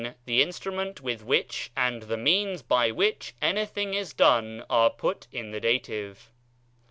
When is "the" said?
0.25-0.41, 2.01-2.17, 5.51-5.59